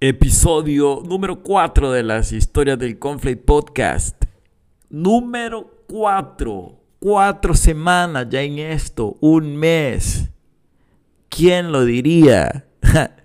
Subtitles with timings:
[0.00, 4.24] Episodio número 4 de las historias del Conflict Podcast.
[4.90, 6.80] Número 4.
[6.98, 9.16] Cuatro semanas ya en esto.
[9.20, 10.28] Un mes.
[11.30, 12.66] ¿Quién lo diría?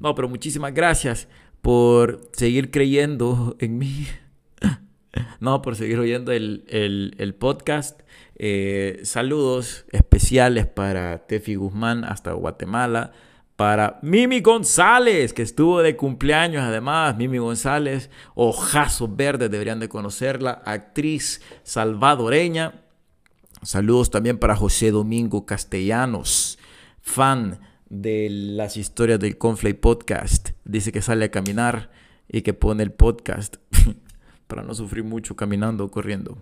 [0.00, 1.28] no, pero muchísimas gracias
[1.62, 4.06] por seguir creyendo en mí.
[5.40, 8.02] no, por seguir oyendo el, podcast.
[8.36, 13.12] Eh, saludos especiales para Tefi Guzmán hasta Guatemala
[13.58, 17.16] para Mimi González, que estuvo de cumpleaños además.
[17.16, 22.84] Mimi González, ojazos verdes, deberían de conocerla, actriz salvadoreña.
[23.62, 26.56] Saludos también para José Domingo Castellanos,
[27.00, 27.58] fan
[27.88, 30.50] de las historias del Conflay Podcast.
[30.64, 31.90] Dice que sale a caminar
[32.28, 33.56] y que pone el podcast
[34.46, 36.38] para no sufrir mucho caminando o corriendo.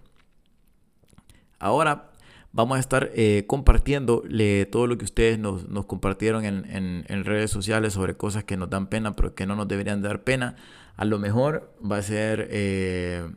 [1.59, 2.11] Ahora
[2.57, 4.23] vamos a estar eh, compartiendo
[4.71, 9.15] todo lo que ustedes nos, compartieron en, redes sociales sobre cosas que nos dan pena,
[9.15, 10.57] pero que no nos deberían dar pena.
[10.97, 13.31] A lo mejor va a ser eh,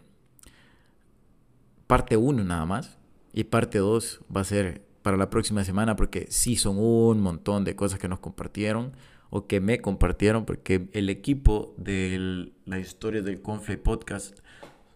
[1.86, 2.98] parte 1 nada más.
[3.34, 7.66] Y parte 2 va a ser para la próxima semana, porque sí son un montón
[7.66, 8.94] de cosas que nos compartieron
[9.30, 14.39] o que me compartieron, porque el equipo de la historia del Conflict Podcast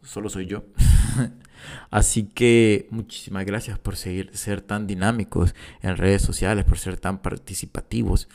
[0.02, 0.63] solo soy yo.
[1.92, 7.20] Así que muchísimas gracias por seguir, ser tan dinámicos en redes sociales, por ser tan
[7.20, 8.28] participativos.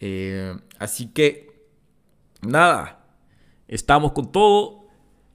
[0.00, 1.68] Eh, así que,
[2.42, 3.06] nada,
[3.68, 4.88] estamos con todo.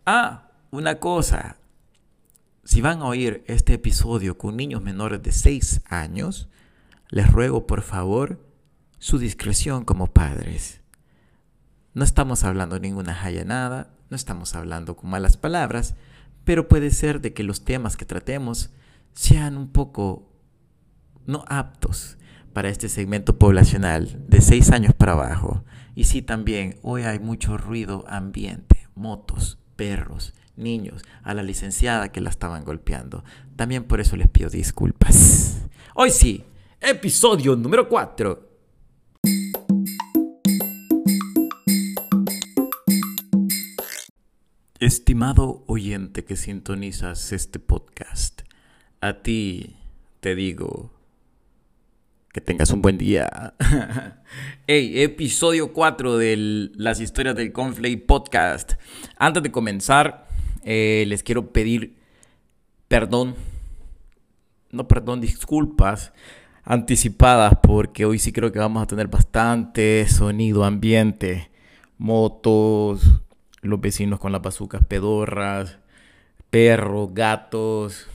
[0.05, 1.57] Ah, una cosa.
[2.63, 6.49] Si van a oír este episodio con niños menores de 6 años,
[7.09, 8.45] les ruego por favor
[8.99, 10.81] su discreción como padres.
[11.93, 15.95] No estamos hablando ninguna nada, no estamos hablando con malas palabras,
[16.49, 18.71] pero puede ser de que los temas que tratemos
[19.13, 20.33] sean un poco
[21.27, 22.17] no aptos
[22.53, 25.63] para este segmento poblacional de 6 años para abajo.
[25.93, 32.19] Y sí también, hoy hay mucho ruido ambiente, motos, perros, niños, a la licenciada que
[32.19, 33.23] la estaban golpeando.
[33.55, 35.67] También por eso les pido disculpas.
[35.93, 36.45] Hoy sí,
[36.81, 38.49] episodio número 4
[44.79, 48.43] Estimado oyente que sintonizas este podcast,
[49.01, 49.75] a ti
[50.21, 50.93] te digo
[52.31, 53.55] que tengas un buen día.
[54.67, 58.75] hey, episodio 4 de las historias del Conflay Podcast.
[59.17, 60.29] Antes de comenzar,
[60.63, 61.97] eh, les quiero pedir
[62.87, 63.35] perdón,
[64.71, 66.13] no perdón, disculpas
[66.63, 71.51] anticipadas porque hoy sí creo que vamos a tener bastante sonido ambiente,
[71.97, 73.21] motos,
[73.61, 75.79] los vecinos con las bazucas pedorras,
[76.49, 78.07] perros, gatos.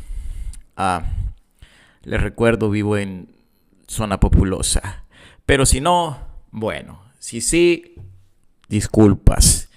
[0.77, 1.05] Ah,
[2.03, 3.29] les recuerdo, vivo en
[3.87, 5.05] zona populosa.
[5.47, 6.19] Pero si no,
[6.51, 7.95] bueno, si sí,
[8.69, 9.69] disculpas.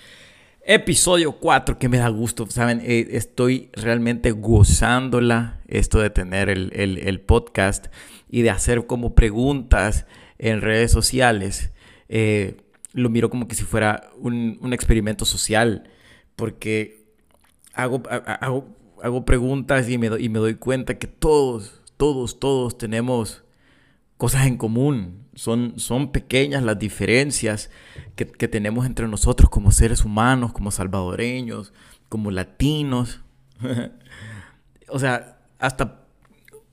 [0.69, 2.81] Episodio 4, que me da gusto, ¿saben?
[2.83, 7.87] Eh, estoy realmente gozándola esto de tener el, podcast
[8.29, 10.05] y de hacer como preguntas
[10.37, 11.71] en redes sociales.
[12.09, 12.57] Eh,
[12.97, 15.89] lo miro como que si fuera un, experimento social,
[16.35, 17.05] porque
[17.73, 23.43] hago, hago, preguntas y me, y me doy cuenta que todos, todos, todos tenemos
[24.17, 25.27] cosas en común.
[25.35, 27.69] Son, son pequeñas las diferencias
[28.15, 31.73] que, que, tenemos entre nosotros como seres humanos, como salvadoreños,
[32.09, 33.21] como latinos.
[34.89, 36.01] o sea, hasta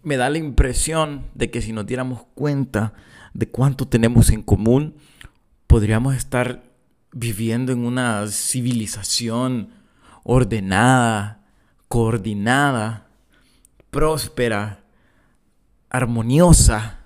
[0.03, 2.95] me da la impresión de que si nos diéramos cuenta
[3.35, 4.95] de cuánto tenemos en común,
[5.67, 6.63] podríamos estar
[7.13, 9.71] viviendo en una civilización
[10.25, 11.45] ordenada,
[11.89, 13.07] coordinada,
[13.91, 14.85] próspera,
[15.91, 17.05] armoniosa,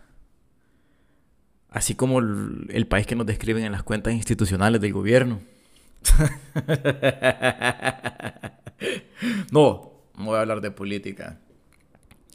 [1.69, 5.41] así como el, país que nos describen en las cuentas institucionales del gobierno.
[9.53, 11.39] no, no voy a hablar de política.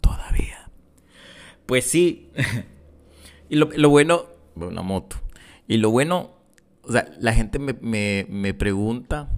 [0.02, 0.70] Todavía.
[1.66, 2.30] Pues sí.
[3.50, 4.26] y lo, lo bueno,
[4.56, 5.23] una moto.
[5.74, 6.30] Y lo bueno,
[6.84, 9.32] o sea, la gente me, pregunta,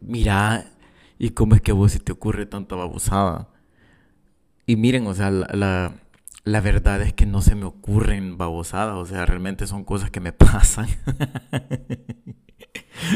[0.00, 0.72] mira,
[1.18, 3.50] ¿y cómo es que a vos se te ocurre tanta babosada?
[4.64, 5.92] Y miren, o sea, la,
[6.46, 10.32] verdad es que no se me ocurren babosadas, o sea, realmente son cosas que me
[10.32, 10.88] pasan.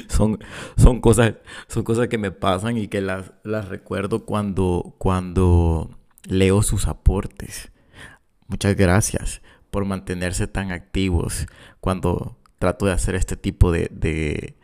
[0.09, 0.39] son,
[0.77, 1.37] son, cosas,
[1.67, 7.73] son cosas que me pasan y que las, las recuerdo cuando, cuando leo sus aportes.
[8.49, 9.41] Muchas gracias
[9.73, 11.47] por mantenerse tan activos
[11.81, 14.55] cuando trato de hacer este tipo de,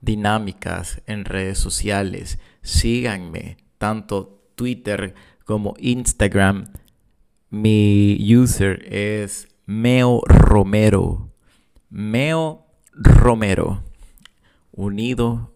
[0.00, 2.38] dinámicas en redes sociales.
[2.62, 5.14] Síganme, tanto Twitter
[5.44, 6.72] como Instagram.
[7.50, 11.30] Mi user es Meo Romero.
[11.90, 13.84] Meo Romero.
[14.72, 15.52] unido,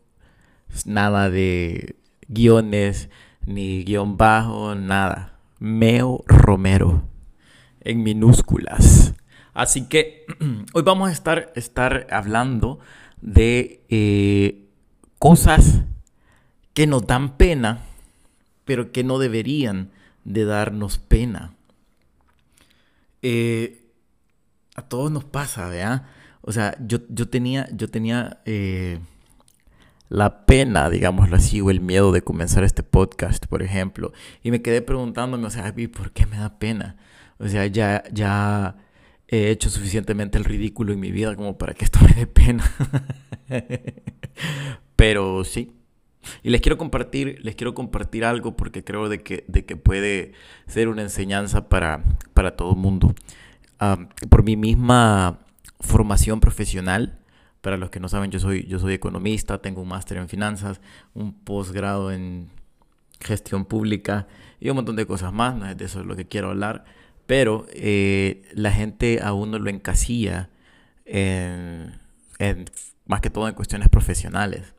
[0.84, 1.96] nada de
[2.28, 3.08] guiones,
[3.46, 5.40] ni guion bajo, nada.
[5.58, 7.08] Meo Romero,
[7.80, 9.14] en minúsculas.
[9.54, 10.26] Así que
[10.72, 12.78] hoy vamos a estar, estar hablando
[13.20, 14.68] de eh,
[15.18, 15.82] cosas
[16.74, 17.80] que nos dan pena,
[18.64, 19.90] pero que no deberían
[20.24, 21.54] de darnos pena.
[23.22, 23.90] Eh,
[24.76, 26.06] a todos nos pasa, ¿verdad?
[26.42, 29.00] O sea, yo, yo tenía, yo tenía eh,
[30.08, 34.62] la pena, digámoslo así, o el miedo de comenzar este podcast, por ejemplo, y me
[34.62, 36.96] quedé preguntándome, o sea, ¿por qué me da pena?
[37.38, 38.76] O sea, ya, ya
[39.28, 42.64] he hecho suficientemente el ridículo en mi vida como para que esto me dé pena.
[44.96, 45.72] Pero sí.
[46.42, 50.32] Y les quiero compartir, les quiero compartir algo porque creo de que, de que puede
[50.66, 52.02] ser una enseñanza para,
[52.34, 53.14] para todo el mundo.
[54.28, 55.38] por mi misma
[55.80, 57.18] formación profesional,
[57.60, 60.80] para los que no saben, yo soy, yo soy economista, tengo un máster en finanzas,
[61.14, 62.48] un posgrado en
[63.20, 64.26] gestión pública
[64.60, 66.84] y un montón de cosas más, no es de eso es lo que quiero hablar,
[67.28, 70.48] pero eh, la gente aún no lo encasilla
[71.04, 71.92] en,
[73.04, 74.74] más que todo en cuestiones profesionales.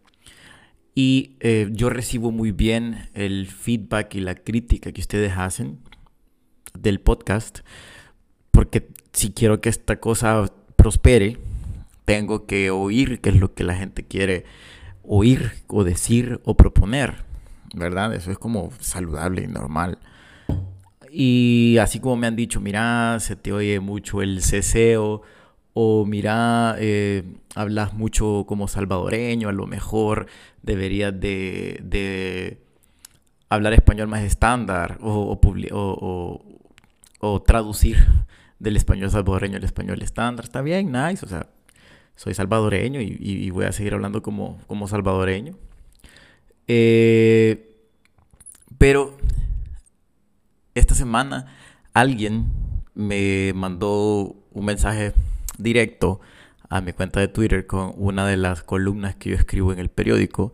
[0.96, 5.78] Y eh, yo recibo muy bien el feedback y la crítica que ustedes hacen
[6.74, 7.60] del podcast,
[8.50, 11.38] porque si quiero que esta cosa prospere,
[12.06, 14.46] tengo que oír qué es lo que la gente quiere
[15.04, 17.24] oír o decir o proponer,
[17.76, 18.12] ¿verdad?
[18.16, 20.00] Eso es como saludable y normal.
[21.12, 25.22] Y así como me han dicho, mira, se te oye mucho el ceseo,
[25.74, 27.24] o mira, eh,
[27.56, 30.28] hablas mucho como salvadoreño, a lo mejor
[30.62, 32.60] deberías de,
[33.50, 35.40] hablar español más estándar o,
[37.20, 37.98] o, traducir
[38.60, 40.46] del español salvadoreño al español estándar.
[40.46, 41.48] Está bien, nice, o sea,
[42.16, 45.56] soy salvadoreño y, voy a seguir hablando como, como salvadoreño.
[46.68, 47.70] Eh,
[48.78, 49.18] pero
[50.80, 51.46] esta semana
[51.94, 52.52] alguien
[52.94, 55.14] me mandó un mensaje
[55.58, 56.20] directo
[56.70, 59.90] a mi cuenta de Twitter con una de las columnas que yo escribo en el
[59.90, 60.54] periódico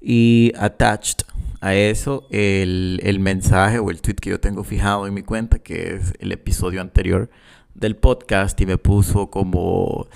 [0.00, 1.24] y attached
[1.60, 5.60] a eso el, el, mensaje o el tweet que yo tengo fijado en mi cuenta,
[5.60, 7.30] que es el episodio anterior
[7.74, 10.08] del podcast, y me puso como,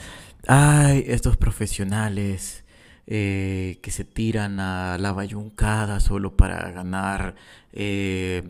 [0.49, 2.65] ay, estos profesionales
[3.07, 7.37] eh, que se tiran a la bayuncada solo para ganar
[7.73, 8.43] eh,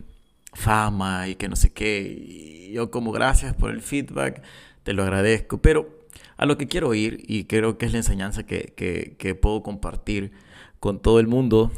[0.57, 2.01] fama y que no sé qué.
[2.03, 4.43] Y yo como gracias por el feedback,
[4.83, 6.07] te lo agradezco, pero
[6.37, 8.73] a lo que quiero ir y creo que es la enseñanza que,
[9.19, 10.33] que, puedo compartir
[10.81, 11.73] con todo el mundo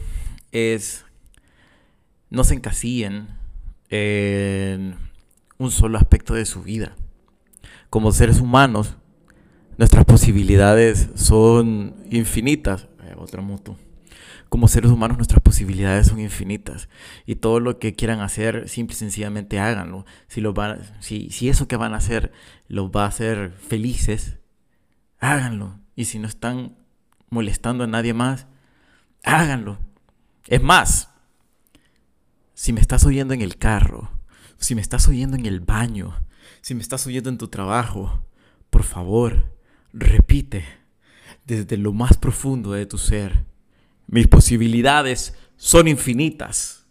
[0.53, 1.05] es
[2.31, 3.29] no se encasillen
[3.91, 4.97] en
[5.59, 6.95] un solo aspecto de su vida.
[7.91, 8.97] Como seres humanos,
[9.79, 12.87] nuestras posibilidades son infinitas.
[13.17, 13.77] otra moto
[14.49, 16.89] como seres humanos nuestras posibilidades son infinitas
[17.27, 20.07] y todo lo que quieran hacer, simple y sencillamente háganlo.
[20.27, 22.33] Si, lo van, si, si eso que van a hacer
[22.69, 24.39] los va a hacer felices,
[25.19, 25.79] háganlo.
[25.95, 26.77] Y si no están
[27.31, 28.47] molestando a nadie más,
[29.25, 29.79] háganlo.
[30.47, 31.11] Es más,
[32.55, 34.11] si me estás oyendo en el carro,
[34.57, 36.15] si me estás oyendo en el baño,
[36.61, 38.25] si me estás oyendo en tu trabajo,
[38.71, 39.57] por favor,
[39.93, 40.65] repite
[41.45, 43.47] desde lo más profundo de tu ser
[44.09, 46.85] mis posibilidades son infinitas.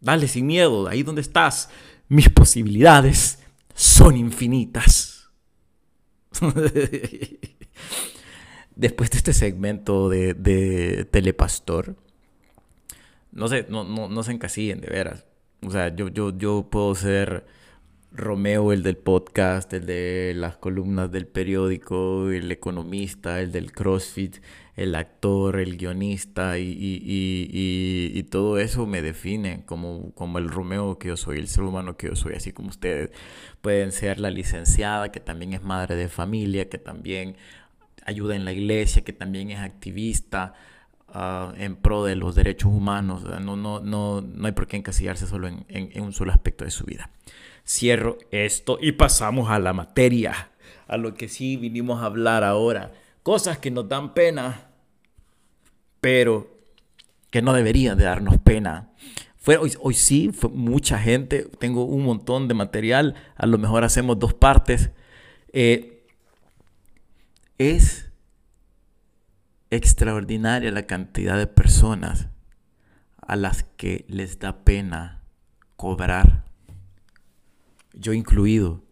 [0.00, 1.68] Dale sin miedo, ahí donde estás.
[2.08, 3.40] Mis posibilidades
[3.74, 5.28] son infinitas.
[8.76, 11.96] Después de este segmento de, Telepastor,
[13.32, 15.26] no sé, no, no, no se encasillen, de veras.
[15.62, 17.46] O sea, yo, yo, yo puedo ser
[18.16, 24.38] Romeo, el del podcast, el de las columnas del periódico, el economista, el del CrossFit,
[24.74, 31.16] el actor, el guionista y, todo eso me define como, como el Romeo que yo
[31.16, 33.10] soy, el ser humano que yo soy, así como ustedes
[33.60, 37.36] pueden ser la licenciada que también es madre de familia, que también
[38.04, 40.54] ayuda en la iglesia, que también es activista.
[41.08, 45.26] Ah, en pro de los derechos humanos, no, no, no, no hay por qué encasillarse
[45.26, 47.10] solo en un solo aspecto de su vida
[47.66, 50.50] cierro esto y pasamos a la materia,
[50.86, 52.92] a lo que sí vinimos a hablar ahora.
[53.22, 54.68] Cosas que nos dan pena,
[56.00, 56.56] pero
[57.30, 58.90] que no deberían de darnos pena.
[59.36, 64.18] Fue, hoy, sí, fue mucha gente, tengo un montón de material, a lo mejor hacemos
[64.18, 64.90] dos partes.
[65.52, 66.04] Eh,
[67.58, 68.10] es
[69.70, 72.28] extraordinaria la cantidad de personas
[73.20, 75.22] a las que les da pena
[75.76, 76.45] cobrar
[77.96, 78.82] yo incluido.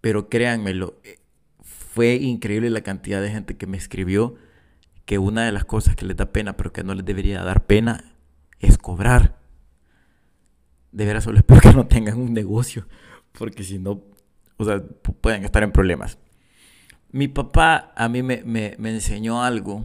[0.00, 1.18] Pero créanmelo, eh,
[1.62, 4.36] fue increíble la cantidad de gente que me escribió
[5.04, 7.66] que una de las cosas que les da pena, pero que no les debería dar
[7.66, 8.14] pena,
[8.60, 9.38] es cobrar.
[10.92, 12.86] De veras solo espero que no tengan un negocio,
[13.32, 14.02] porque si no,
[14.56, 14.82] o sea,
[15.20, 16.18] pueden estar en problemas.
[17.10, 19.84] Mi papá a mí me, me, me enseñó algo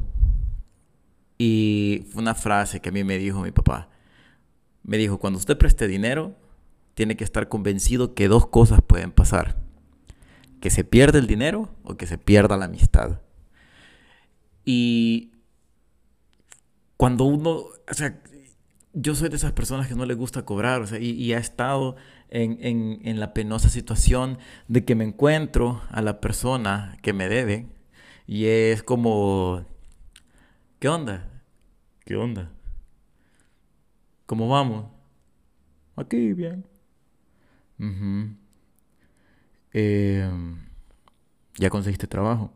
[1.37, 3.89] y fue una frase que a mí me dijo mi papá.
[4.83, 6.35] Me dijo, cuando usted preste dinero,
[6.93, 9.57] tiene que estar convencido que dos cosas pueden pasar.
[10.59, 13.19] Que se pierda el dinero o que se pierda la amistad.
[14.65, 15.31] Y
[16.97, 18.21] cuando uno, o sea,
[18.93, 21.95] yo soy de esas personas que no le gusta cobrar, o sea, y, ha estado
[22.29, 27.27] en, en, en, la penosa situación de que me encuentro a la persona que me
[27.27, 27.67] debe
[28.27, 29.65] y es como,
[30.79, 31.29] ¿qué onda?
[32.05, 32.51] ¿Qué onda?
[34.25, 34.85] ¿Cómo vamos?
[35.95, 36.65] Aquí, bien.
[39.71, 40.57] Em,
[41.55, 42.53] ¿Ya conseguiste trabajo?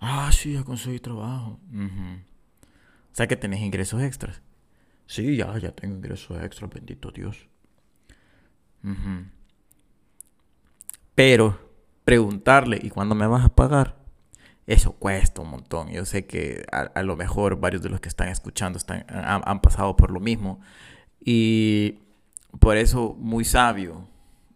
[0.00, 1.60] ah, sí, ya conseguí trabajo.
[1.72, 4.42] O sea que tenés ingresos extras.
[5.06, 7.48] Sí, ya, ya tengo ingresos extras, bendito Dios.
[11.14, 11.58] Pero
[12.04, 13.96] preguntarle, ¿y cuándo me vas a pagar?
[14.66, 15.90] Eso cuesta un montón.
[15.90, 19.96] Yo sé que a, lo mejor varios de los que están escuchando están, han, pasado
[19.96, 20.60] por lo mismo.
[21.20, 22.00] Y
[22.58, 24.08] por eso, muy sabio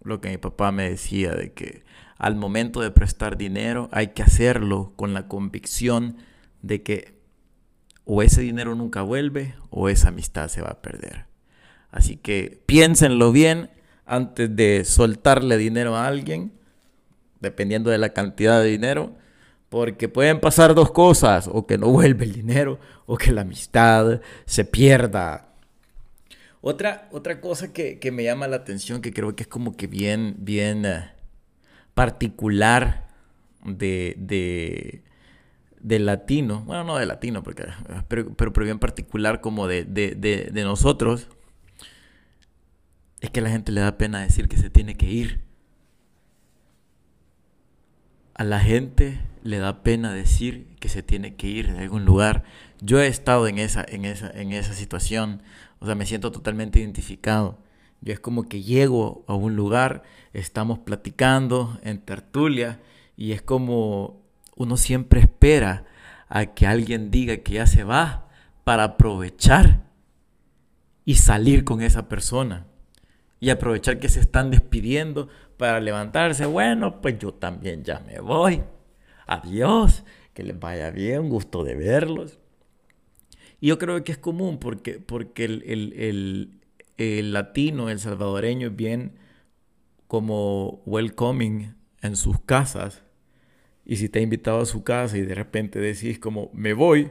[0.03, 1.85] lo que mi papá me decía de que
[2.17, 6.17] al momento de prestar dinero hay que hacerlo con la convicción
[6.63, 7.15] de que
[8.05, 11.27] o ese dinero nunca vuelve o esa amistad se va a perder.
[11.91, 13.71] Así que piénsenlo bien
[14.07, 16.53] antes de soltarle dinero a alguien,
[17.41, 19.15] dependiendo de la cantidad de dinero,
[19.69, 24.21] porque pueden pasar dos cosas, o que no vuelve el dinero, o que la amistad
[24.45, 25.50] se pierda.
[26.63, 30.37] Otra, otra cosa que, me llama la atención, que creo que es como que bien,
[30.39, 31.11] bien eh,
[31.95, 33.09] particular
[33.65, 35.03] de, de,
[35.81, 37.65] de, latino, bueno, no de latino, porque,
[38.09, 41.29] pero, pero, bien particular como de, de nosotros,
[43.21, 45.41] es que a la gente le da pena decir que se tiene que ir.
[48.35, 52.45] A la gente le da pena decir que se tiene que ir de algún lugar.
[52.81, 55.43] Yo he estado en esa, en esa, en esa situación,
[55.81, 57.59] o sea, me siento totalmente identificado.
[58.01, 62.81] Yo es como que llego a un lugar, estamos platicando en tertulia
[63.17, 64.23] y es como
[64.57, 65.85] uno siempre espera
[66.29, 68.29] a que alguien diga que ya se va
[68.65, 69.85] para aprovechar
[71.05, 72.67] y salir con esa persona.
[73.41, 76.45] Y aprovechar que se están despidiendo para levantarse.
[76.47, 78.63] Bueno, pues yo también ya me voy
[79.31, 80.03] adiós,
[80.35, 82.39] que les vaya bien, gusto de verlos.
[83.61, 85.63] Y yo creo que es común porque, porque el,
[86.97, 89.13] el, latino, el salvadoreño es bien
[90.07, 93.03] como welcoming en sus casas.
[93.85, 97.11] Y si te ha invitado a su casa y de repente decís como, me voy,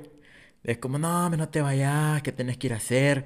[0.64, 3.26] es como, no, no te vayas, ¿qué tenés que ir a hacer?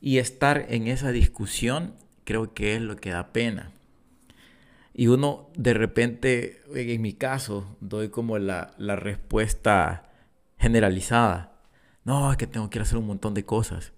[0.00, 1.94] Y estar en esa discusión
[2.24, 3.70] creo que es lo que da pena.
[4.94, 10.12] Y uno de repente, en mi caso, doy como la, respuesta
[10.56, 11.53] generalizada.
[12.04, 13.92] No, es que tengo que ir a hacer un montón de cosas.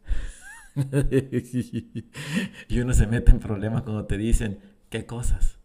[2.68, 4.60] y uno se mete en problemas cuando te dicen,
[4.90, 5.58] ¿qué cosas?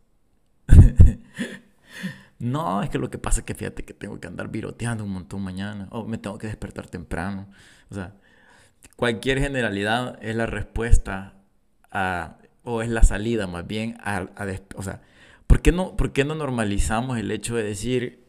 [2.39, 5.11] no, es que lo que pasa es que fíjate que tengo que andar viroteando un
[5.11, 5.87] montón mañana.
[5.91, 7.47] O me tengo que despertar temprano.
[7.89, 8.15] O sea,
[8.95, 11.35] cualquier generalidad es la respuesta
[11.91, 15.01] a, o es la salida más bien a, a o sea,
[15.51, 18.20] ¿Por qué, no, ¿Por qué no normalizamos el hecho de decir,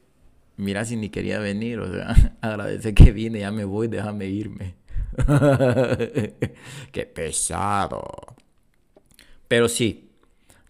[0.56, 4.74] mira si ni quería venir, o sea, agradece que vine, ya me voy, déjame irme?
[6.92, 8.02] qué pesado.
[9.48, 10.10] Pero sí,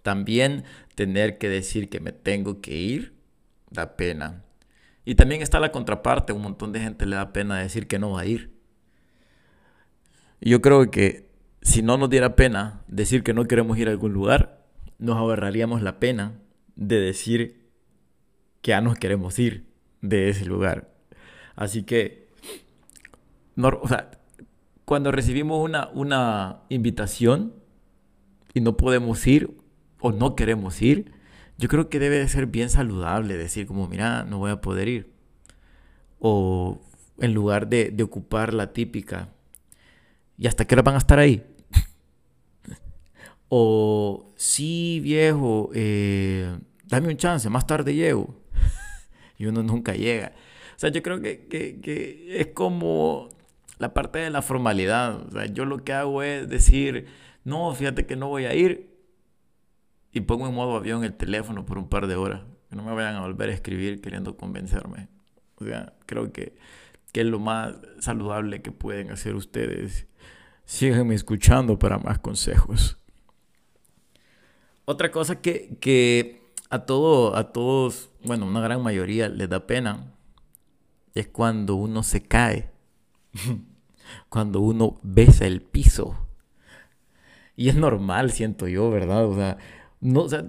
[0.03, 3.15] también tener que decir que me tengo que ir
[3.71, 4.45] da pena.
[5.05, 8.12] Y también está la contraparte, un montón de gente le da pena decir que no
[8.12, 8.53] va a ir.
[10.41, 11.31] Yo creo que
[11.62, 14.65] si no nos diera pena decir que no queremos ir a algún lugar,
[14.99, 16.41] nos ahorraríamos la pena
[16.75, 17.71] de decir
[18.61, 19.72] que ya nos queremos ir
[20.02, 20.92] de ese lugar.
[21.56, 22.28] Así que,
[24.85, 27.54] cuando recibimos una, una invitación
[28.52, 29.56] y no podemos ir
[30.00, 31.12] o no queremos ir,
[31.59, 34.88] yo creo que debe de ser bien saludable decir como, mira, no voy a poder
[34.88, 35.12] ir.
[36.18, 36.80] O
[37.18, 39.28] en lugar de, de ocupar la típica,
[40.37, 41.44] ¿y hasta qué hora van a estar ahí?
[43.54, 48.41] O, sí, viejo, eh, dame un chance, más tarde llego.
[49.39, 50.33] Y uno nunca llega.
[50.77, 53.29] O sea, yo creo que, que, es como
[53.79, 55.27] la parte de la formalidad.
[55.27, 57.07] O sea, yo lo que hago es decir,
[57.45, 58.91] no, fíjate que no voy a ir.
[60.12, 62.43] Y pongo en modo avión el teléfono por un par de horas.
[62.69, 65.09] Que no me vayan a volver a escribir queriendo convencerme.
[65.57, 66.55] O sea, creo que
[67.12, 70.07] que es lo más saludable que pueden hacer ustedes.
[70.65, 72.97] Síganme escuchando para más consejos.
[74.87, 80.12] Otra cosa que, que a, todo, a todos, bueno, una gran mayoría les da pena,
[81.14, 82.71] es cuando uno se cae,
[84.29, 86.26] cuando uno besa el piso.
[87.57, 89.26] Y es normal, siento yo, ¿verdad?
[89.26, 89.59] O sea,
[90.00, 90.47] no, o sea,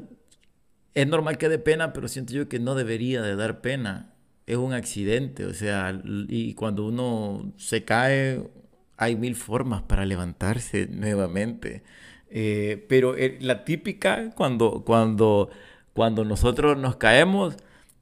[0.93, 4.13] es normal que dé pena, pero siento yo que no debería de dar pena
[4.45, 8.49] es un accidente, o sea, y cuando uno se cae,
[8.97, 11.83] hay mil formas para levantarse nuevamente.
[12.29, 15.49] Eh, pero eh, la típica cuando, cuando,
[15.93, 17.55] cuando nosotros nos caemos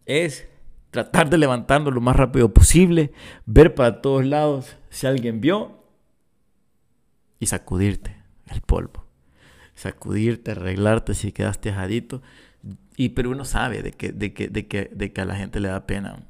[0.06, 0.48] es
[0.90, 3.12] tratar de levantarnos lo más rápido posible,
[3.46, 5.84] ver para todos lados si alguien vio
[7.40, 8.18] y sacudirte
[8.48, 9.06] el polvo.
[9.76, 12.22] Sacudirte, arreglarte si quedaste ajadito.
[12.98, 15.60] Y pero uno sabe de que, de que, de que, de que a la gente
[15.60, 16.28] le da pena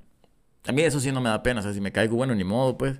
[0.67, 2.43] a mí eso sí no me da pena, o sea, si me caigo, bueno, ni
[2.43, 2.99] modo, pues.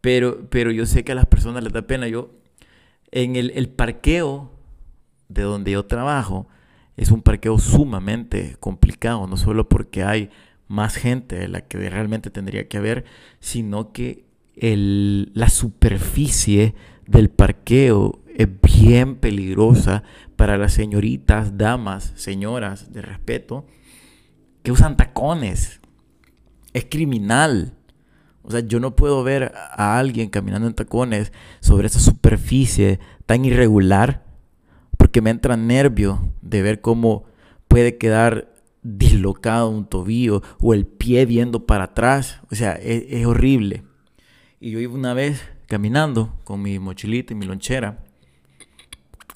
[0.00, 2.08] Pero, pero yo sé que a las personas les da pena.
[2.08, 2.30] Yo,
[3.10, 4.52] en el, el parqueo
[5.28, 6.48] de donde yo trabajo,
[6.96, 10.30] es un parqueo sumamente complicado, no solo porque hay
[10.68, 13.04] más gente de la que realmente tendría que haber,
[13.40, 14.24] sino que
[14.56, 16.74] el, la superficie
[17.06, 20.02] del parqueo es bien peligrosa
[20.36, 23.66] para las señoritas, damas, señoras de respeto
[24.62, 25.80] que usan tacones
[26.76, 27.72] es criminal.
[28.42, 33.44] O sea, yo no puedo ver a alguien caminando en tacones sobre esa superficie tan
[33.44, 34.25] irregular
[34.96, 37.24] porque me entra nervio de ver cómo
[37.68, 42.40] puede quedar dislocado un tobillo o el pie viendo para atrás.
[42.50, 43.82] O sea, es, horrible.
[44.60, 47.98] Y yo iba una vez caminando con mi mochilita y mi lonchera,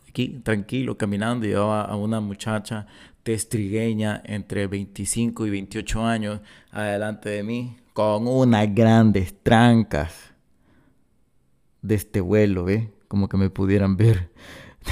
[0.08, 2.86] aquí tranquilo, caminando, llevaba a una muchacha
[3.22, 10.32] testrigueña entre 25 y 28 años adelante de mí con unas grandes trancas
[11.82, 12.92] de este vuelo, ¿ve?
[13.08, 14.30] Como que me pudieran ver.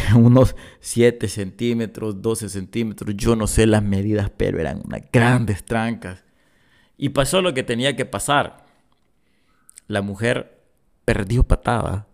[0.16, 6.24] Unos 7 centímetros, 12 centímetros, yo no sé las medidas, pero eran unas grandes trancas.
[6.96, 8.66] Y pasó lo que tenía que pasar.
[9.87, 10.62] La mujer
[11.04, 12.06] perdió patada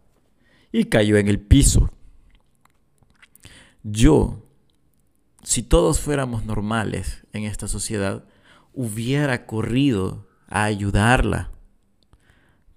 [0.73, 1.91] y cayó en el piso.
[3.83, 4.45] Yo
[5.45, 8.25] si todos fuéramos normales en esta sociedad,
[8.73, 11.51] hubiera corrido a ayudarla.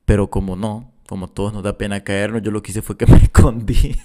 [0.03, 3.07] Pero como no, como todos nos da pena caernos, yo lo que hice fue que
[3.07, 3.95] me escondí.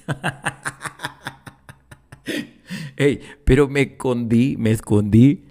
[3.45, 5.45] pero me escondí, me escondí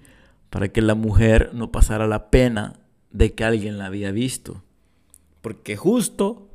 [0.50, 2.80] para que la mujer no pasara la pena
[3.12, 4.64] de que alguien la había visto.
[5.42, 6.50] Porque justo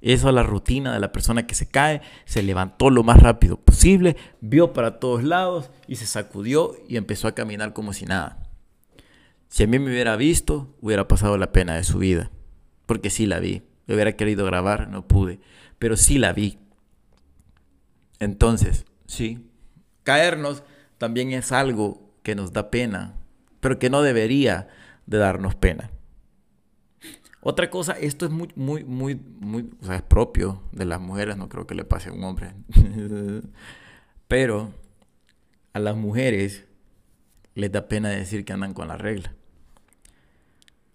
[0.00, 3.56] eso es la rutina de la persona que se cae, se levantó lo más rápido
[3.56, 8.48] posible, vio para todos lados y se sacudió y empezó a caminar como si nada.
[9.48, 12.30] Si a mí me hubiera visto, hubiera pasado la pena de su vida,
[12.86, 13.62] porque sí la vi.
[13.88, 15.40] Yo hubiera querido grabar, no pude,
[15.78, 16.58] pero sí la vi.
[18.20, 19.50] Entonces, sí,
[20.02, 20.62] caernos
[20.98, 23.16] también es algo que nos da pena,
[23.60, 24.68] pero que no debería
[25.06, 25.90] de darnos pena.
[27.40, 31.36] Otra cosa, esto es muy, muy, muy, muy, o sea, es propio de las mujeres,
[31.36, 32.52] no creo que le pase a un hombre.
[34.28, 34.74] Pero
[35.72, 36.66] a las mujeres
[37.54, 39.34] les da pena decir que andan con la regla.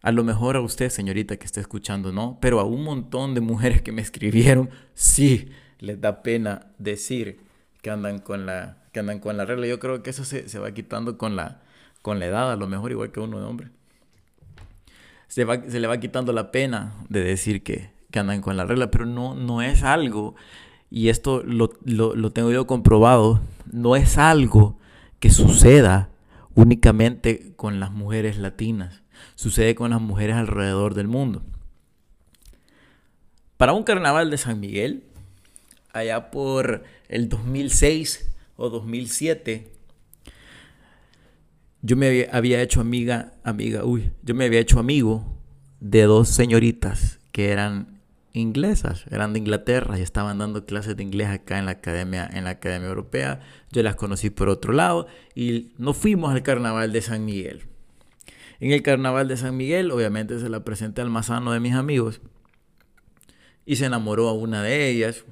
[0.03, 3.39] A lo mejor a usted, señorita que está escuchando, no, pero a un montón de
[3.39, 7.39] mujeres que me escribieron, sí, les da pena decir
[7.81, 9.65] que andan con la, que andan con la regla.
[9.65, 11.61] Yo creo que eso se, se va quitando con la,
[12.01, 13.69] con la edad, a lo mejor igual que uno de hombre.
[15.27, 19.35] Se, le va quitando la pena de decir que, andan con la regla, pero no,
[19.35, 20.35] no es algo,
[20.91, 24.77] y esto lo, lo tengo yo comprobado, no es algo
[25.19, 26.09] que suceda
[26.55, 29.02] únicamente con las mujeres latinas,
[29.35, 31.43] sucede con las mujeres alrededor del mundo.
[33.57, 35.03] Para un carnaval de San Miguel,
[35.93, 39.71] allá por el 2006 o 2007,
[41.81, 45.25] yo me había hecho amiga, amiga, uy, yo me había hecho amigo
[45.79, 47.99] de dos señoritas que eran
[48.33, 52.45] inglesas, eran de Inglaterra y estaban dando clases de inglés acá en la academia, en
[52.45, 53.41] la academia europea.
[53.71, 57.63] Yo las conocí por otro lado y nos fuimos al carnaval de San Miguel.
[58.63, 61.73] En el carnaval de San Miguel, obviamente se la presenté al más sano de mis
[61.73, 62.21] amigos
[63.65, 65.25] y se enamoró a una de ellas.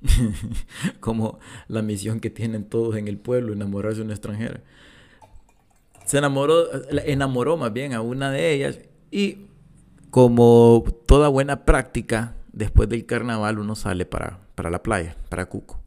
[1.00, 4.60] como la misión que tienen todos en el pueblo, enamorarse de una extranjera
[6.08, 6.64] se enamoró,
[7.04, 9.46] enamoró más bien a una de ellas y
[10.08, 15.82] como toda buena práctica, después del carnaval uno sale para, para la playa, para Cuco.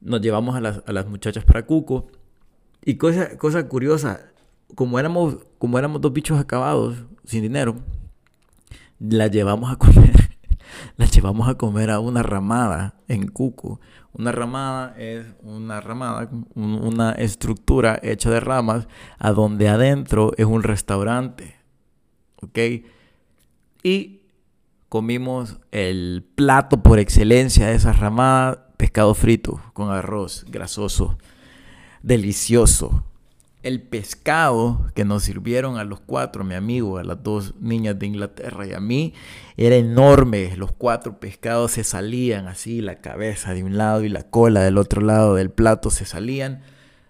[0.00, 2.06] Nos llevamos a las, muchachas para Cuco
[2.86, 4.30] y cosa, cosa curiosa,
[4.74, 7.76] como éramos, como éramos dos bichos acabados, sin dinero,
[8.98, 10.36] la llevamos a comer.
[10.96, 13.80] la llevamos a comer a una ramada en Cuco.
[14.12, 20.62] Una ramada es una ramada, una estructura hecha de ramas, a donde adentro es un
[20.62, 21.56] restaurante.
[22.42, 22.58] ¿Ok?
[23.82, 24.22] Y
[24.88, 31.18] comimos el plato por excelencia de esa ramada, pescado frito con arroz grasoso,
[32.02, 33.04] delicioso
[33.66, 38.06] el pescado que nos sirvieron a los cuatro, mi amigo, a las dos niñas de
[38.06, 39.12] Inglaterra y a mí,
[39.56, 40.56] era enorme.
[40.56, 44.78] Los cuatro pescados se salían así, la cabeza de un lado y la cola del
[44.78, 46.62] otro lado del plato se salían.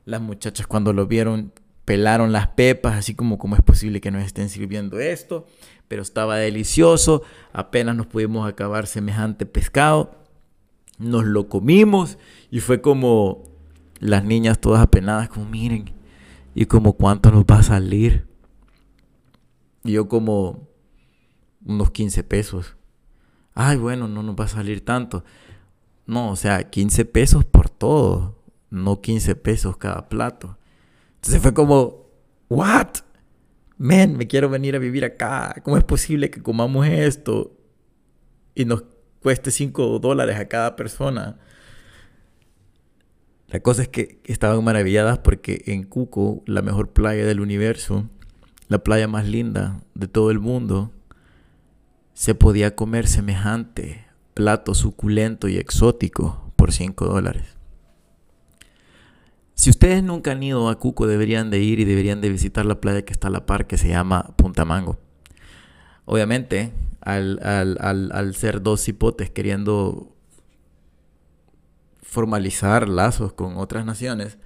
[0.06, 1.52] Las muchachas cuando lo vieron
[1.84, 5.44] pelaron las pepas, así como cómo es posible que nos estén sirviendo esto,
[5.88, 10.24] pero estaba delicioso, apenas nos pudimos acabar semejante pescado,
[10.98, 12.16] nos lo comimos
[12.50, 13.44] y fue como
[13.98, 15.95] las niñas todas apenadas, como miren,
[16.58, 18.26] y como cuánto nos va a salir.
[19.84, 20.70] Y yo como
[21.62, 22.76] unos 15 pesos.
[23.52, 25.22] Ay, bueno, no nos va a salir tanto.
[26.06, 30.56] No, o sea, 15 pesos por todo, no 15 pesos cada plato.
[31.16, 32.06] Entonces fue como,
[32.48, 32.88] ¿what?
[33.76, 35.60] Men, me quiero venir a vivir acá.
[35.62, 37.54] ¿Cómo es posible que comamos esto
[38.54, 38.82] y nos
[39.20, 41.38] cueste 5 dólares a cada persona?
[43.48, 48.08] La cosa es que estaban maravilladas porque en Cuco, la mejor playa del universo,
[48.68, 50.92] la playa más linda de todo el mundo,
[52.12, 54.04] se podía comer semejante
[54.34, 57.56] plato suculento y exótico por 5 dólares.
[59.54, 62.80] Si ustedes nunca han ido a Cuco, deberían de ir y deberían de visitar la
[62.80, 64.98] playa que está a la par, que se llama Punta Mango.
[66.04, 70.15] Obviamente, al, al ser dos hipotes queriendo
[72.06, 74.38] formalizar lazos con otras naciones,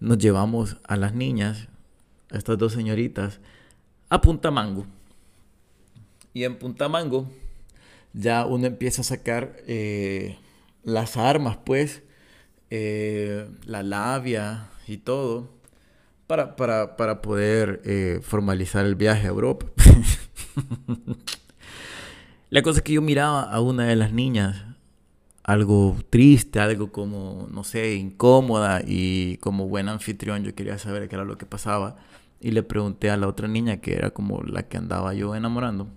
[0.00, 1.68] nos llevamos a las niñas,
[2.30, 3.40] a estas dos señoritas,
[4.10, 4.84] a Punta Mango.
[6.32, 7.30] Y en Punta Mango
[8.12, 10.38] ya uno empieza a sacar eh,
[10.82, 12.02] las armas, pues,
[12.70, 15.48] eh, la labia y todo,
[16.26, 19.66] para, para, poder eh, formalizar el viaje a Europa.
[22.50, 24.73] la cosa es que yo miraba a una de las niñas
[25.44, 31.14] algo triste, algo como, no sé, incómoda y como buen anfitrión yo quería saber qué
[31.14, 31.96] era lo que pasaba
[32.40, 35.88] y le pregunté a la otra niña que era como la que andaba yo enamorando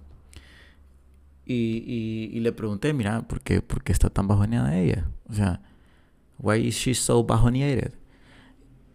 [1.49, 5.07] y, le pregunté, mira, ¿por qué, ¿por qué está tan bajoneada ella?
[5.29, 5.61] O sea,
[6.39, 7.93] why is she so bajoneated?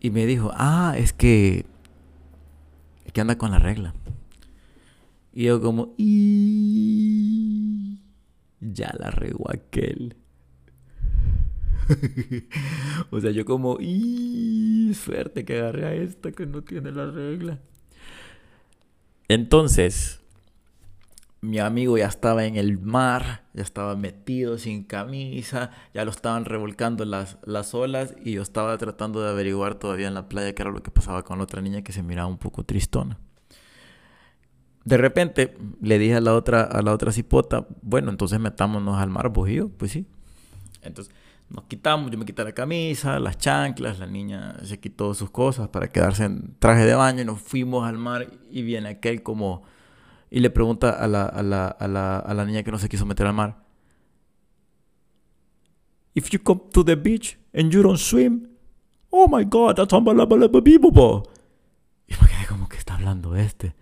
[0.00, 1.64] Y me dijo, ah, es que,
[3.06, 3.94] es que anda con la regla.
[5.32, 8.00] Y yo como, y
[8.60, 10.16] ya la regó aquel.
[13.10, 17.58] o sea, yo como, y suerte que agarré a esta que no tiene la regla.
[19.28, 20.20] Entonces,
[21.40, 26.44] mi amigo ya estaba en el mar, ya estaba metido sin camisa, ya lo estaban
[26.44, 30.62] revolcando las, las olas y yo estaba tratando de averiguar todavía en la playa qué
[30.62, 33.18] era lo que pasaba con la otra niña que se miraba un poco tristona.
[34.84, 39.10] De repente le dije a la otra, a la otra cipota, bueno, entonces metámonos al
[39.10, 40.06] mar, vos pues sí.
[40.82, 41.12] Entonces
[41.54, 45.68] nos quitamos, yo me quité la camisa, las chanclas, la niña se quitó sus cosas
[45.68, 49.62] para quedarse en traje de baño y nos fuimos al mar y viene aquel como
[50.30, 52.88] y le pregunta a la, a la, a la, a la niña que no se
[52.88, 53.62] quiso meter al mar.
[56.14, 58.48] If you come to the beach and you don't swim,
[59.10, 61.22] oh my god, that's unbelievable.
[62.06, 63.74] Y me quedé como que está hablando este.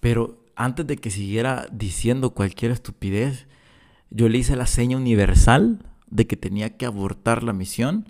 [0.00, 3.46] Pero antes de que siguiera diciendo cualquier estupidez,
[4.10, 8.08] yo le hice la seña universal de que tenía que abortar la misión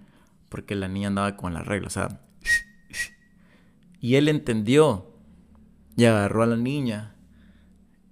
[0.51, 1.87] porque la niña andaba con la regla.
[1.87, 2.21] O sea,
[3.99, 5.11] y él entendió
[5.97, 7.17] y agarró a la niña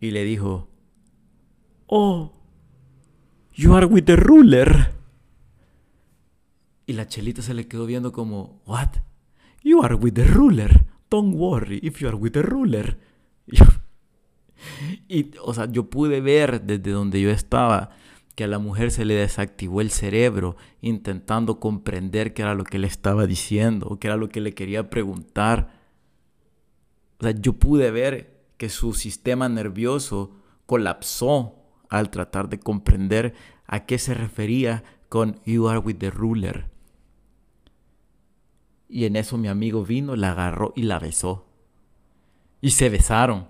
[0.00, 0.70] y le dijo,
[1.86, 2.32] Oh,
[3.52, 4.94] you are with the ruler.
[6.86, 8.94] Y la chelita se le quedó viendo como, What?
[9.62, 10.86] You are with the ruler.
[11.10, 12.98] Don't worry if you are with the ruler.
[15.08, 17.90] Y, o sea, yo pude ver desde donde yo estaba
[18.34, 22.78] que a la mujer se le desactivó el cerebro intentando comprender qué era lo que
[22.78, 25.80] le estaba diciendo o qué era lo que le quería preguntar.
[27.20, 31.56] O sea, yo pude ver que su sistema nervioso colapsó
[31.88, 33.34] al tratar de comprender
[33.66, 36.70] a qué se refería con You are with the ruler.
[38.88, 41.46] Y en eso mi amigo vino, la agarró y la besó.
[42.60, 43.48] Y se besaron.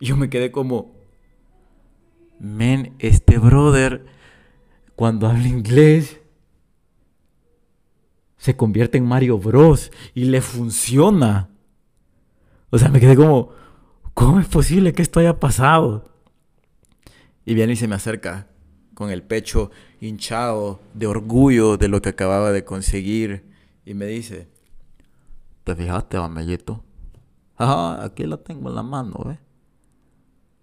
[0.00, 0.97] Y yo me quedé como,
[2.38, 4.04] men, este brother,
[4.96, 6.20] cuando habla inglés,
[8.36, 9.90] se convierte en Mario Bros.
[10.14, 11.50] y le funciona.
[12.70, 13.50] O sea, me quedé como,
[14.14, 16.04] ¿cómo es posible que esto haya pasado?
[17.44, 18.46] Y viene y se me acerca
[18.94, 19.70] con el pecho
[20.00, 23.44] hinchado de orgullo de lo que acababa de conseguir.
[23.84, 24.48] Y me dice,
[25.64, 26.84] ¿te fijaste, Mamellito?
[27.56, 29.38] Ajá, aquí la tengo en la mano, ¿ves?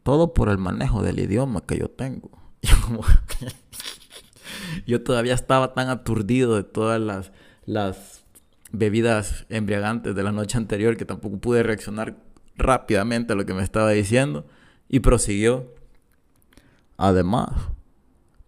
[0.06, 2.30] Todo por el manejo del idioma que yo tengo.
[4.86, 7.32] Yo, todavía estaba tan aturdido de todas las,
[7.66, 8.24] las
[8.72, 12.18] bebidas embriagantes de la noche anterior que tampoco pude reaccionar
[12.56, 14.46] rápidamente a lo que me estaba diciendo.
[14.90, 15.74] Y prosiguió.
[16.98, 17.50] Además,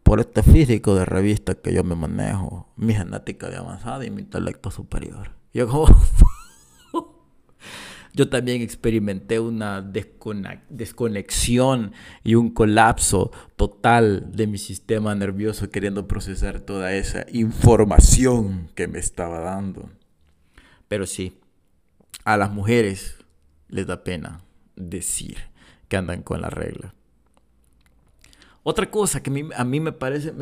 [0.04, 4.22] por este físico de revista que yo me manejo, mi genética de avanzada y mi
[4.22, 5.32] intelecto superior.
[5.56, 5.88] Yo como...
[8.18, 9.82] yo también experimenté una
[10.70, 18.88] desconexión y un colapso total de mi sistema nervioso queriendo procesar toda esa información que
[18.88, 19.92] me estaba dando.
[20.88, 21.40] Pero sí,
[22.26, 23.24] a las mujeres
[23.70, 24.42] les da pena
[24.76, 25.38] decir
[25.88, 26.96] que andan con la regla.
[28.64, 30.34] Otra cosa que a mí, me parece,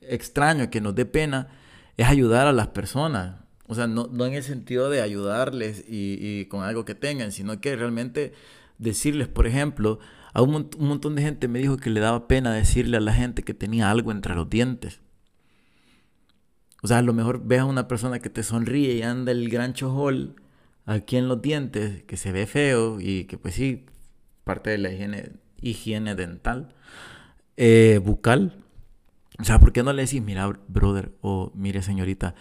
[0.00, 1.48] extraño que nos dé pena
[1.96, 3.43] es ayudar a las personas.
[3.66, 7.76] O sea, no, en el sentido de ayudarles y, con algo que tengan, sino que
[7.76, 8.32] realmente
[8.78, 10.00] decirles, por ejemplo,
[10.32, 13.42] a un, montón de gente me dijo que le daba pena decirle a la gente
[13.42, 15.00] que tenía algo entre los dientes.
[16.82, 19.48] O sea, a lo mejor ves a una persona que te sonríe y anda el
[19.48, 20.36] gran chojol
[20.84, 23.86] aquí en los dientes, que se ve feo y que pues sí,
[24.44, 25.32] parte de la higiene
[25.64, 26.74] higiene dental,
[27.56, 28.62] eh, bucal.
[29.38, 32.34] O sea, ¿por qué no le decís, mira, brother, o mire, señorita,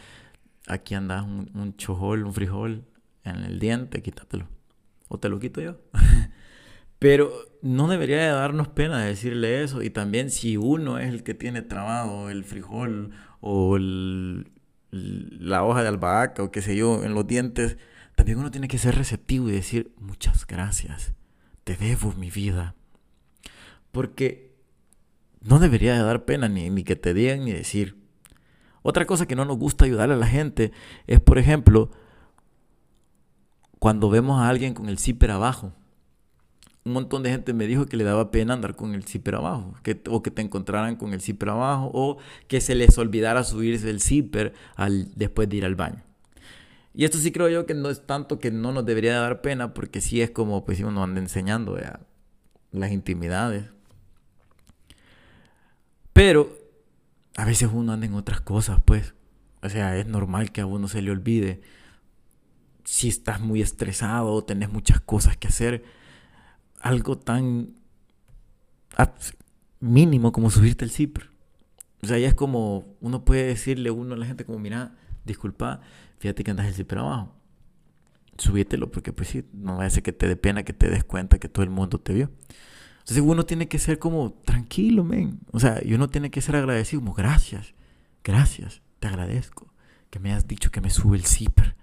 [0.67, 2.85] aquí anda un, un chojol, un frijol
[3.23, 4.47] en el diente, quítatelo.
[5.07, 5.77] O te lo quito yo.
[6.99, 9.81] Pero no debería de darnos pena decirle eso.
[9.81, 15.89] Y también si uno es el que tiene trabado el frijol o la hoja de
[15.89, 17.77] albahaca o qué sé yo en los dientes,
[18.15, 21.13] también uno tiene que ser receptivo y decir muchas gracias.
[21.63, 22.75] Te debo mi vida.
[23.91, 24.55] Porque
[25.41, 28.02] no debería de dar pena ni, ni que te digan ni decir.
[28.83, 30.71] Otra cosa que no nos gusta ayudarle a la gente
[31.07, 31.89] es, por ejemplo,
[33.79, 35.73] cuando vemos a alguien con el zipper abajo.
[36.85, 39.73] Un montón de gente me dijo que le daba pena andar con el zipper abajo,
[39.83, 42.17] que, o que te encontraran con el zipper abajo, o
[42.49, 46.03] que se les olvidara subirse el zipper al, después de ir al baño.
[46.93, 49.73] Y esto sí creo yo que no es tanto que no nos debería dar pena,
[49.73, 51.77] porque sí es como, pues, uno anda enseñando
[52.71, 53.65] las intimidades.
[56.11, 56.62] Pero
[57.35, 59.13] a veces uno anda en otras cosas, pues.
[59.61, 61.61] O sea, es normal que a uno se le olvide.
[62.83, 65.83] Si estás muy estresado o tenés muchas cosas que hacer,
[66.81, 67.75] algo tan
[69.79, 71.29] mínimo como subirte el zipper.
[72.01, 75.79] O sea, ya es como, uno puede decirle uno a la gente como, mira, disculpa,
[76.19, 77.33] fíjate que andas el zipper abajo.
[78.37, 81.03] Subítelo porque pues sí, no va a ser que te dé pena que te des
[81.03, 82.31] cuenta que todo el mundo te vio.
[83.03, 85.39] Entonces uno tiene que ser como tranquilo, men.
[85.51, 87.73] O sea, y uno tiene que ser agradecido, como gracias,
[88.23, 89.73] gracias, te agradezco
[90.09, 91.75] que me has dicho que me sube el zipper.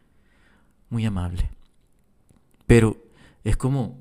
[0.88, 1.50] Muy amable.
[2.64, 2.96] Pero
[3.42, 3.98] es como,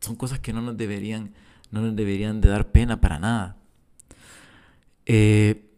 [0.00, 1.32] son cosas que no nos deberían,
[1.70, 3.56] no nos deberían de dar pena para nada.
[5.06, 5.70] Eh,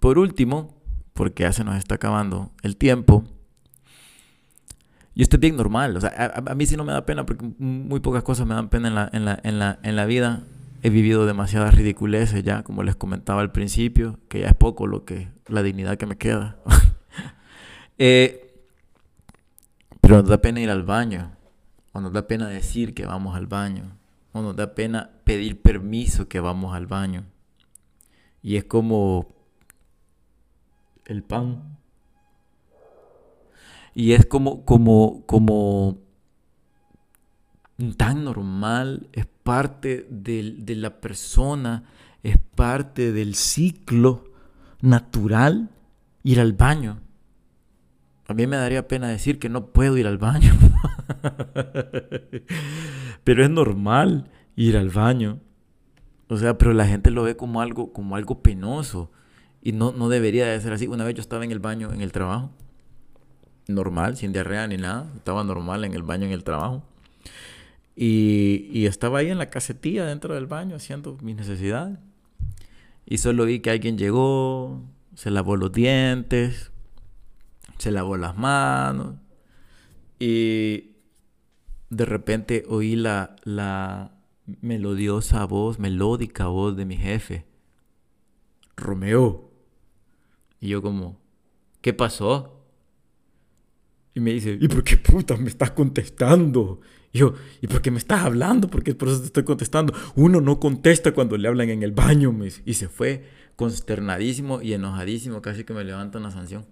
[0.00, 0.74] por último,
[1.12, 3.24] porque ya se nos está acabando el tiempo,
[5.14, 5.96] y esto es bien normal.
[5.96, 8.68] O sea, a, mí sí no me da pena porque muy pocas cosas me dan
[8.68, 10.44] pena en la, en la, en la, en la vida.
[10.82, 15.04] He vivido demasiadas ridiculeces ya, como les comentaba al principio, que ya es poco lo
[15.04, 16.56] que, la dignidad que me queda.
[17.98, 18.52] eh,
[20.00, 21.36] pero nos da pena ir al baño,
[21.92, 23.96] o nos da pena decir que vamos al baño,
[24.32, 27.24] o nos da pena pedir permiso que vamos al baño.
[28.42, 29.36] Y es como
[31.04, 31.78] el pan
[33.94, 35.98] y es como, como, como
[37.96, 41.84] tan normal, es parte de, la persona,
[42.22, 44.24] es parte del ciclo
[44.80, 45.70] natural
[46.22, 47.00] ir al baño.
[48.28, 50.54] A mí me daría pena decir que no puedo ir al baño.
[53.24, 55.40] pero es normal ir al baño.
[56.28, 59.10] O sea, pero la gente lo ve como algo, como algo penoso.
[59.60, 60.86] Y no, no debería de ser así.
[60.86, 62.52] Una vez yo estaba en el baño en el trabajo
[63.74, 65.10] normal, sin diarrea ni nada.
[65.16, 66.82] Estaba normal en el baño en el trabajo.
[67.94, 71.98] Y, estaba ahí en la casetilla dentro del baño haciendo mis necesidades.
[73.06, 74.80] Y solo vi que alguien llegó,
[75.14, 76.70] se lavó los dientes,
[77.78, 79.16] se lavó las manos.
[80.18, 80.92] Y
[81.90, 84.12] de repente oí la, la
[84.60, 87.44] melodiosa voz, melódica voz de mi jefe.
[88.76, 89.50] Romeo.
[90.60, 91.18] Y yo como,
[91.80, 92.61] ¿qué pasó?
[94.14, 96.80] Y me dice, ¿y por qué puta me estás contestando?
[97.12, 98.68] yo, ¿y por qué me estás hablando?
[98.68, 99.92] Porque por eso te estoy contestando.
[100.14, 102.34] Uno no contesta cuando le hablan en el baño.
[102.64, 103.24] Y se fue
[103.56, 106.64] consternadísimo y enojadísimo, casi que me levanta una sanción.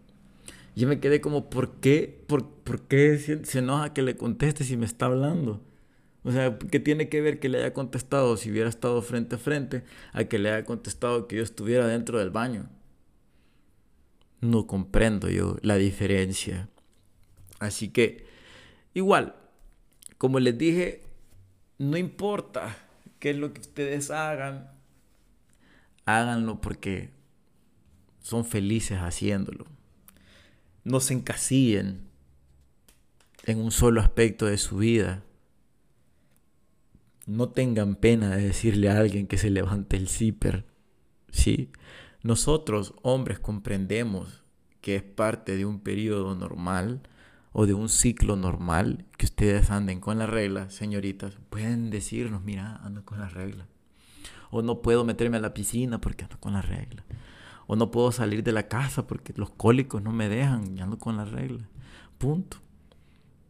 [0.76, 2.24] Yo me quedé como, ¿por qué?
[2.26, 5.60] ¿Por, por qué se, enoja que le conteste si me está hablando?
[6.22, 9.38] O sea, ¿qué tiene que ver que le haya contestado si hubiera estado frente a
[9.38, 12.68] frente a que le haya contestado que yo estuviera dentro del baño?
[14.40, 16.68] No comprendo yo la diferencia.
[17.60, 18.26] Así que,
[18.94, 19.36] igual,
[20.18, 21.02] como les dije,
[21.78, 22.76] no importa
[23.20, 24.72] qué es lo que ustedes hagan,
[26.06, 27.10] háganlo porque
[28.20, 29.66] son felices haciéndolo.
[30.84, 32.00] No se encasillen
[33.44, 35.22] en un solo aspecto de su vida.
[37.26, 40.64] No tengan pena de decirle a alguien que se levante el zipper.
[41.30, 41.70] ¿sí?
[42.22, 44.42] Nosotros, hombres, comprendemos
[44.80, 47.02] que es parte de un periodo normal
[47.52, 51.38] o de un ciclo normal que ustedes anden con la regla, señoritas.
[51.50, 53.66] Pueden decirnos, mira, ando con la regla.
[54.50, 57.04] O no puedo meterme a la piscina porque ando con la regla.
[57.66, 60.98] O no puedo salir de la casa porque los cólicos no me dejan y ando
[60.98, 61.68] con la regla.
[62.18, 62.58] Punto.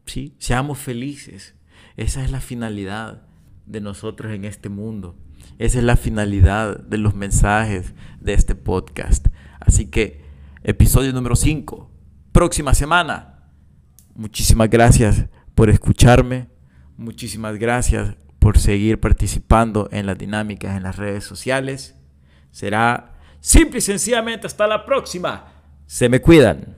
[0.06, 1.54] Sí, seamos felices.
[1.96, 3.22] Esa es la finalidad
[3.66, 5.16] de nosotros en este mundo.
[5.58, 9.28] Esa es la finalidad de los mensajes de este podcast.
[9.60, 10.24] Así que,
[10.62, 11.90] episodio número 5,
[12.32, 13.29] próxima semana.
[14.20, 16.50] Muchísimas gracias por escucharme.
[16.98, 21.96] Muchísimas gracias por seguir participando en las dinámicas en las redes sociales.
[22.50, 25.46] Será simple y sencillamente hasta la próxima.
[25.86, 26.76] Se me cuidan.